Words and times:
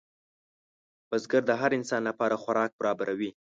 بزګر 1.09 1.43
د 1.47 1.51
هر 1.61 1.71
نسل 1.81 2.01
لپاره 2.09 2.35
خوراک 2.43 2.71
برابروي 2.79 3.31